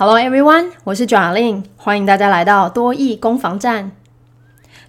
[0.00, 3.90] Hello everyone，我是 Jolin，欢迎大家来到多益攻防战。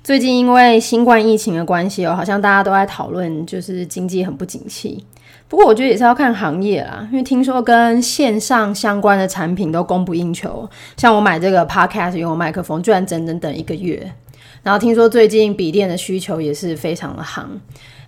[0.03, 5.03] 最近因为新冠疫情的关系哦，好像大家都在讨论，就是经济很不景气。
[5.47, 10.69] 不过我觉得也是要看行业啦，因为听说跟线上相关的产品都供不应求。
[10.95, 14.13] 像我买这个 Podcast 用麦克风，居然整整等一个月。
[14.61, 17.59] 然后听说最近笔电的需求也是非常的行。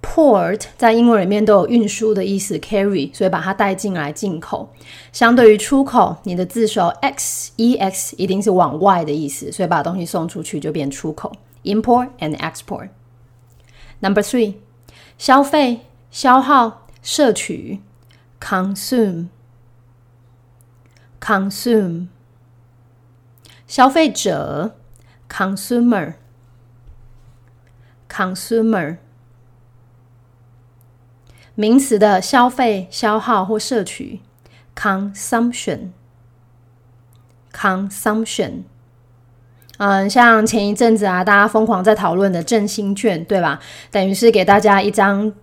[0.01, 4.67] Port 在英文里面都有运输的意思，carry，所以把它带进来进口。
[5.11, 11.31] 相对于出口，你的字首 x e x 一定是往外的意思，所以把东西送出去就变出口。
[11.65, 12.89] Import and export。
[13.99, 14.55] Number three，
[15.19, 17.79] 消费、消耗、摄取
[18.39, 19.27] ，consume。
[21.21, 22.07] Consume
[23.67, 24.75] 消费者
[25.29, 26.15] consumer
[28.09, 28.97] consumer
[31.55, 34.19] 名词的消费、消耗或摄取
[34.75, 35.91] consumption
[37.53, 38.63] consumption
[39.77, 43.59] 嗯，像前一阵子啊，大家疯狂在讨论的振兴券，对吧？
[43.89, 45.33] 等于是给大家一张。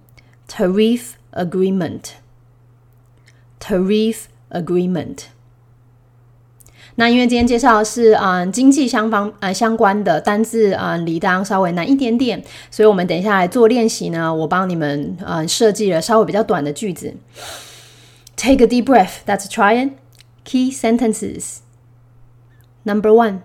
[0.49, 1.01] Tariff
[1.33, 4.15] Agreement，Tariff
[4.51, 5.17] Agreement。
[6.96, 14.34] 那因为今天介绍的是嗯经济相方呃相关的单字啊，离当稍微难一点点，所以我们等一下来做练习呢。
[14.34, 17.14] 我帮你们呃设计了稍微比较短的句子。
[18.36, 19.24] Take a deep breath.
[19.26, 19.92] Let's try it.
[20.44, 21.58] Key sentences.
[22.84, 23.42] Number one.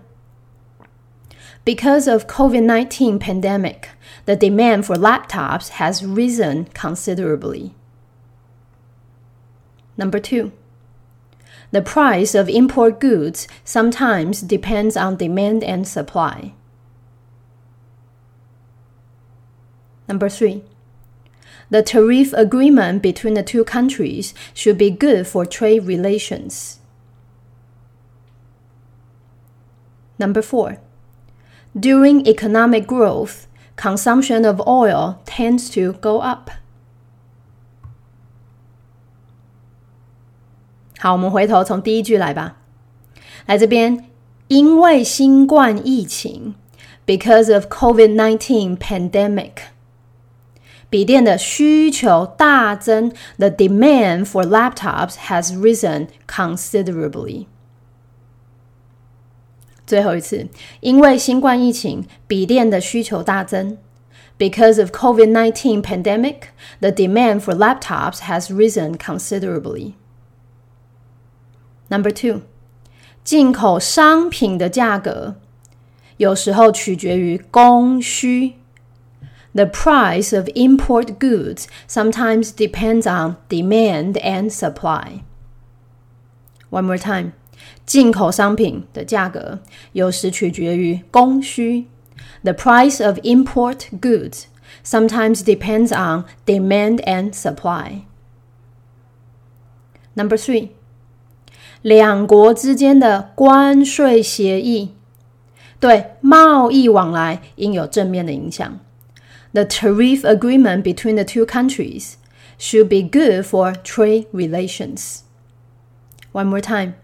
[1.64, 3.90] Because of COVID-19 pandemic,
[4.24, 7.72] the demand for laptops has risen considerably.
[9.96, 10.52] Number two.
[11.73, 16.53] The price of import goods sometimes depends on demand and supply.
[20.07, 20.61] Number three,
[21.71, 26.77] the tariff agreement between the two countries should be good for trade relations.
[30.19, 30.77] Number four,
[31.75, 33.47] during economic growth,
[33.77, 36.51] consumption of oil tends to go up.
[41.02, 42.56] 好，我们回头从第一句来吧。
[43.46, 44.04] 来这边，
[44.48, 46.54] 因为新冠疫情，
[47.06, 49.52] because of COVID-19 pandemic，
[50.90, 57.46] 笔电的需求大增，the demand for laptops has risen considerably。
[59.86, 60.48] 最后一次，
[60.80, 63.78] 因为新冠疫情，笔电的需求大增。
[64.38, 69.94] Because of COVID-19 pandemic, the demand for laptops has risen considerably.
[71.92, 72.42] Number two，
[73.24, 75.36] 进口商品的价格
[76.18, 78.54] 有时候取决于供需。
[79.54, 85.22] The price of import goods sometimes depends on demand and supply.
[86.70, 87.32] One more time.
[87.84, 89.60] 进口商品的价格
[89.92, 91.86] 有时取决于供需。
[92.42, 94.44] The price of import goods
[94.84, 98.02] sometimes depends on demand and supply.
[100.14, 100.70] Number three，
[101.82, 104.94] 两国之间的关税协议
[105.80, 108.80] 对贸易往来应有正面的影响。
[109.52, 112.14] The tariff agreement between the two countries
[112.58, 115.20] should be good for trade relations.
[116.32, 116.94] One more time.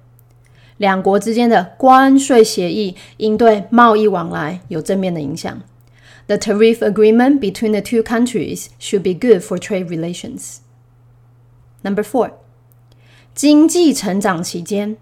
[0.77, 5.63] 两国之间的关税协议应对贸易往来有正面的影响。
[6.27, 10.59] The tariff agreement between the two countries should be good for trade relations.
[11.83, 12.33] Number four，
[13.39, 14.97] 经济成长期间，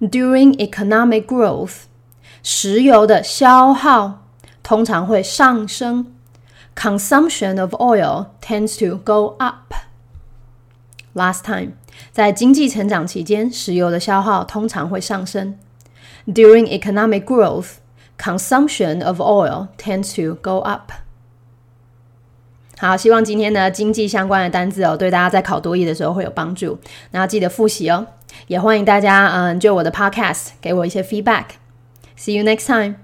[0.00, 1.82] during economic growth，
[2.42, 4.26] 石油的消耗
[4.62, 6.06] 通常会上升，
[6.76, 9.74] consumption of oil tends to go up.
[11.14, 11.72] Last time.
[12.12, 15.58] 在经济成长期间，石油的消耗通常会上升。
[16.26, 17.76] During economic growth,
[18.18, 20.92] consumption of oil tends to go up.
[22.77, 26.77] 好，希望今天呢经济相关的单字哦，对大家在考多译的时候会有帮助。
[27.11, 28.05] 那记得复习哦，
[28.47, 31.45] 也欢迎大家嗯，就我的 podcast 给我一些 feedback.
[32.17, 33.02] See you next time.